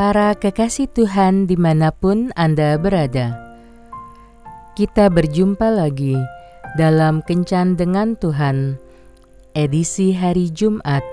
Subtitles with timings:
[0.00, 3.36] Para kekasih Tuhan di mana pun Anda berada.
[4.72, 6.16] Kita berjumpa lagi
[6.80, 8.80] dalam Kencan Dengan Tuhan
[9.52, 11.04] Edisi hari Jumat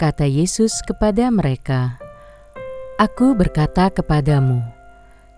[0.00, 2.00] Kata Yesus kepada mereka,
[2.96, 4.64] "Aku berkata kepadamu,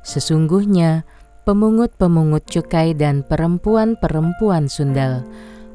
[0.06, 1.02] sesungguhnya
[1.42, 5.26] pemungut-pemungut cukai dan perempuan-perempuan sundal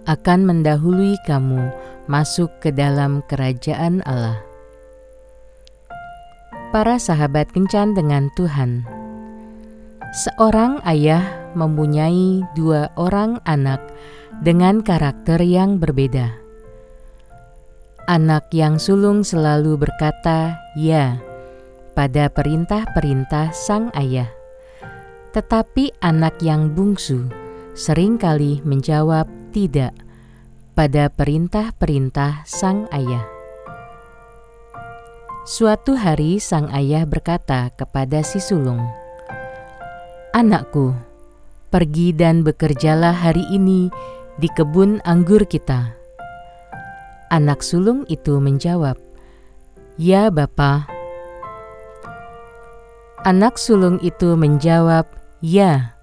[0.08, 1.68] akan mendahului kamu
[2.08, 4.55] masuk ke dalam kerajaan Allah."
[6.76, 8.84] Para sahabat kencan dengan Tuhan.
[10.12, 11.24] Seorang ayah
[11.56, 13.80] mempunyai dua orang anak
[14.44, 16.36] dengan karakter yang berbeda.
[18.12, 21.16] Anak yang sulung selalu berkata "ya"
[21.96, 24.28] pada perintah-perintah sang ayah,
[25.32, 27.32] tetapi anak yang bungsu
[27.72, 29.96] sering kali menjawab "tidak"
[30.76, 33.35] pada perintah-perintah sang ayah.
[35.46, 38.82] Suatu hari sang ayah berkata kepada si sulung,
[40.34, 40.98] "Anakku,
[41.70, 43.94] pergi dan bekerjalah hari ini
[44.42, 45.94] di kebun anggur kita."
[47.30, 48.98] Anak sulung itu menjawab,
[50.02, 50.90] "Ya, Bapa."
[53.22, 55.06] Anak sulung itu menjawab,
[55.46, 55.94] "Ya."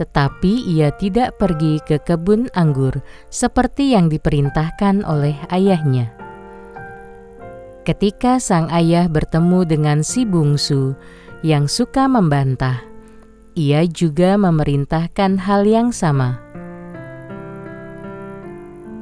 [0.00, 6.29] Tetapi ia tidak pergi ke kebun anggur seperti yang diperintahkan oleh ayahnya.
[7.90, 10.94] Ketika sang ayah bertemu dengan si bungsu
[11.42, 12.86] yang suka membantah,
[13.58, 16.38] ia juga memerintahkan hal yang sama.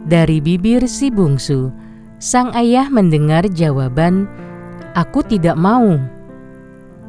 [0.09, 1.69] Dari bibir si bungsu,
[2.17, 4.25] sang ayah mendengar jawaban,
[4.97, 6.01] "Aku tidak mau."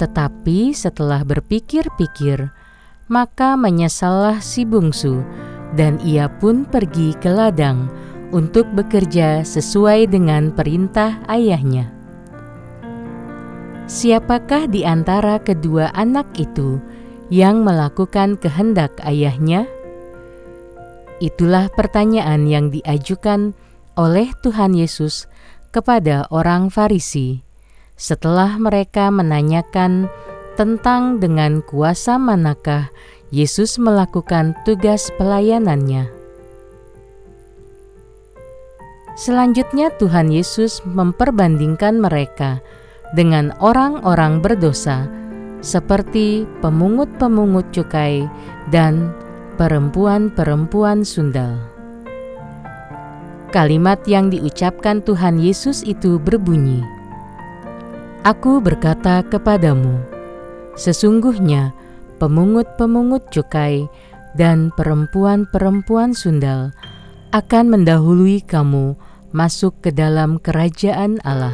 [0.03, 2.51] Tetapi setelah berpikir-pikir,
[3.07, 5.23] maka menyesallah si bungsu,
[5.79, 7.87] dan ia pun pergi ke ladang
[8.29, 11.89] untuk bekerja sesuai dengan perintah ayahnya.
[13.89, 16.77] Siapakah di antara kedua anak itu
[17.33, 19.65] yang melakukan kehendak ayahnya?
[21.17, 23.57] Itulah pertanyaan yang diajukan
[23.97, 25.25] oleh Tuhan Yesus
[25.73, 27.41] kepada orang Farisi
[27.99, 30.07] setelah mereka menanyakan
[30.55, 32.87] tentang dengan kuasa manakah
[33.33, 36.18] Yesus melakukan tugas pelayanannya.
[39.19, 42.63] Selanjutnya, Tuhan Yesus memperbandingkan mereka
[43.11, 45.11] dengan orang-orang berdosa,
[45.59, 48.23] seperti pemungut-pemungut cukai
[48.71, 49.11] dan
[49.59, 51.59] perempuan-perempuan sundal.
[53.51, 56.79] Kalimat yang diucapkan Tuhan Yesus itu berbunyi,
[58.23, 59.99] "Aku berkata kepadamu,
[60.79, 61.75] sesungguhnya
[62.23, 63.83] pemungut-pemungut cukai
[64.39, 66.71] dan perempuan-perempuan sundal."
[67.29, 68.97] akan mendahului kamu
[69.31, 71.53] masuk ke dalam kerajaan Allah.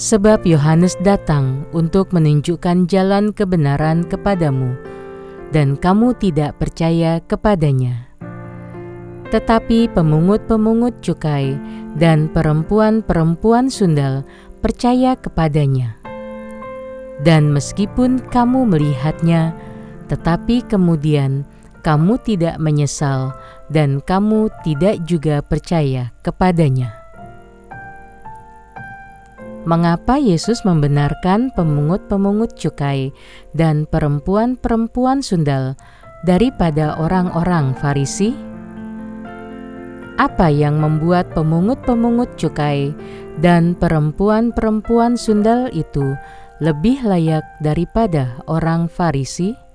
[0.00, 4.72] Sebab Yohanes datang untuk menunjukkan jalan kebenaran kepadamu,
[5.52, 8.08] dan kamu tidak percaya kepadanya.
[9.28, 11.54] Tetapi pemungut-pemungut cukai
[12.00, 14.26] dan perempuan-perempuan sundal
[14.58, 16.00] percaya kepadanya.
[17.20, 19.52] Dan meskipun kamu melihatnya,
[20.08, 21.44] tetapi kemudian
[21.84, 23.36] kamu tidak menyesal
[23.70, 27.00] dan kamu tidak juga percaya kepadanya.
[29.68, 33.12] Mengapa Yesus membenarkan pemungut-pemungut cukai
[33.52, 35.76] dan perempuan-perempuan sundal
[36.24, 38.32] daripada orang-orang Farisi?
[40.16, 42.92] Apa yang membuat pemungut-pemungut cukai
[43.44, 46.16] dan perempuan-perempuan sundal itu
[46.64, 49.69] lebih layak daripada orang Farisi?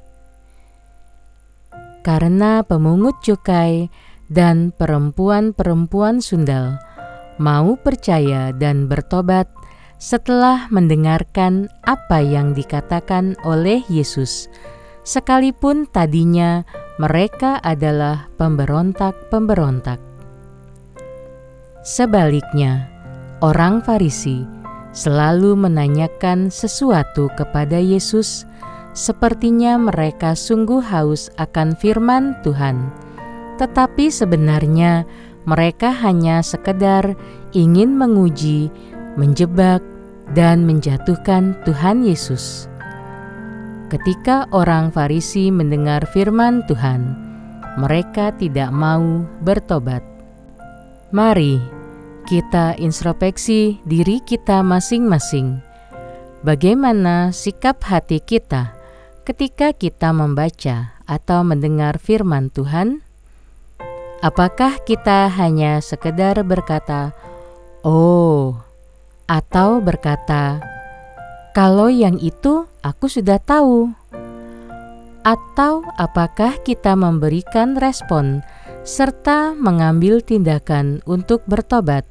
[2.06, 3.90] Karena pemungut cukai
[4.30, 6.78] dan perempuan-perempuan sundal
[7.42, 9.50] mau percaya dan bertobat
[9.98, 14.52] setelah mendengarkan apa yang dikatakan oleh Yesus,
[15.02, 16.62] sekalipun tadinya
[17.02, 19.98] mereka adalah pemberontak-pemberontak.
[21.82, 22.86] Sebaliknya,
[23.42, 24.46] orang Farisi
[24.96, 28.48] selalu menanyakan sesuatu kepada Yesus
[28.96, 32.80] Sepertinya mereka sungguh haus akan firman Tuhan,
[33.60, 35.04] tetapi sebenarnya
[35.44, 37.12] mereka hanya sekedar
[37.52, 38.72] ingin menguji,
[39.20, 39.84] menjebak,
[40.32, 42.72] dan menjatuhkan Tuhan Yesus.
[43.92, 47.20] Ketika orang Farisi mendengar firman Tuhan,
[47.76, 50.02] mereka tidak mau bertobat.
[51.12, 51.60] Mari
[52.32, 55.60] kita introspeksi diri kita masing-masing.
[56.42, 58.85] Bagaimana sikap hati kita
[59.26, 63.02] ketika kita membaca atau mendengar firman Tuhan?
[64.22, 67.12] Apakah kita hanya sekedar berkata,
[67.82, 68.62] "Oh,"
[69.26, 70.62] atau berkata,
[71.58, 73.90] "Kalau yang itu aku sudah tahu."
[75.26, 78.46] Atau apakah kita memberikan respon
[78.86, 82.06] serta mengambil tindakan untuk bertobat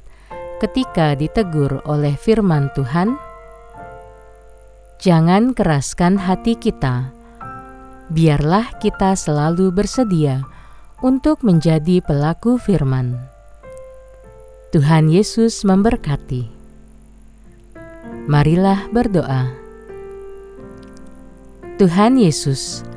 [0.59, 3.15] ketika ditegur oleh firman Tuhan?
[4.95, 7.11] Jangan keraskan hati kita.
[8.07, 10.47] Biarlah kita selalu bersedia
[11.03, 13.19] untuk menjadi pelaku firman.
[14.71, 16.47] Tuhan Yesus memberkati.
[18.31, 19.51] Marilah berdoa.
[21.75, 22.87] Tuhan Yesus,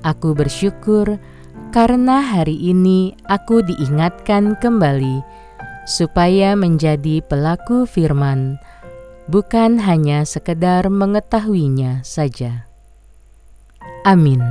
[0.00, 1.20] aku bersyukur
[1.68, 5.20] karena hari ini aku diingatkan kembali
[5.84, 8.56] supaya menjadi pelaku firman,
[9.32, 12.68] bukan hanya sekedar mengetahuinya saja.
[14.04, 14.44] Amin.